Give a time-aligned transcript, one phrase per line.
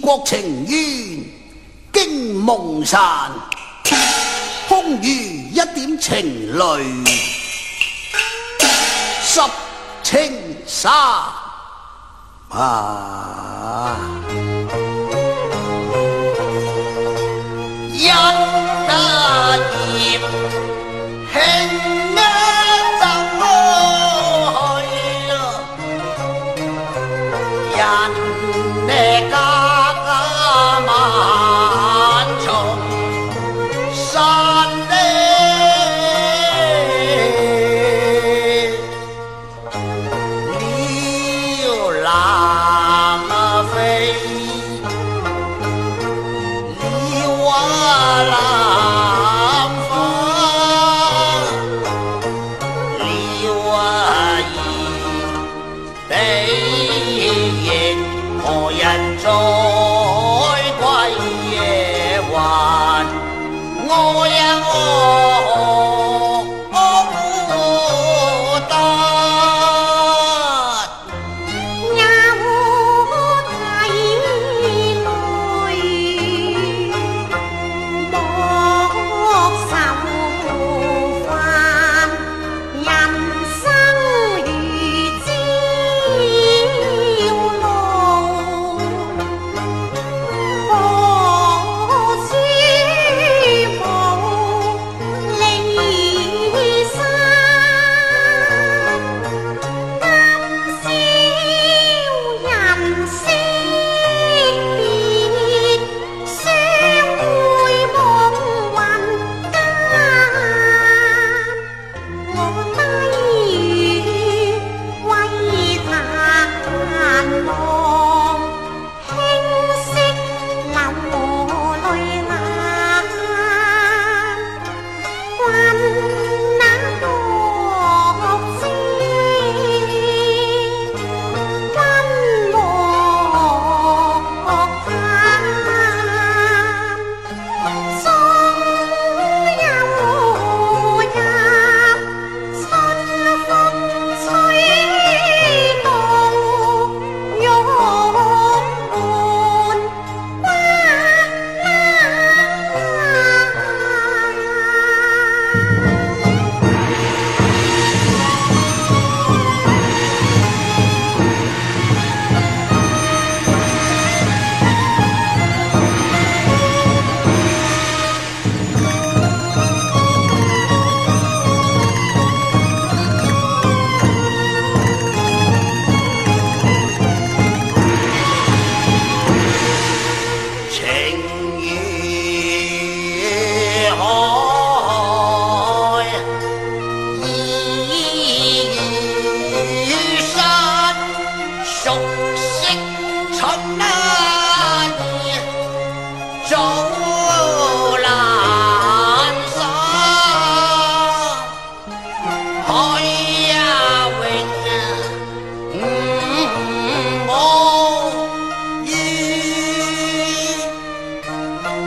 [0.00, 1.24] 国情冤，
[1.92, 3.30] 惊梦散，
[4.68, 6.84] 空余一点情泪
[9.22, 9.40] 湿
[10.02, 10.92] 青衫
[12.50, 13.96] 啊！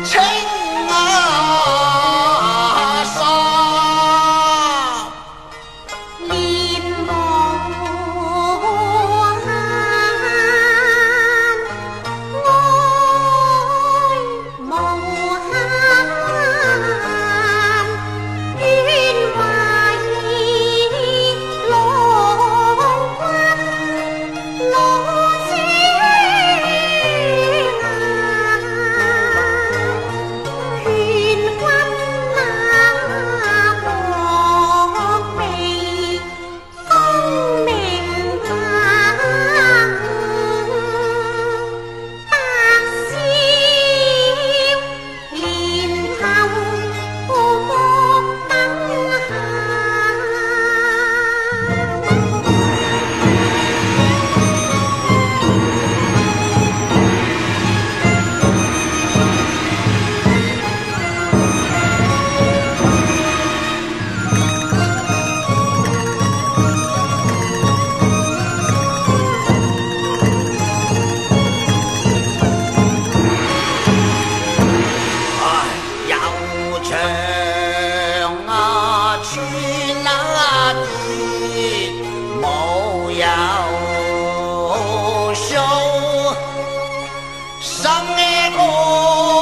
[0.03, 0.32] Change.
[87.63, 89.32] 上一个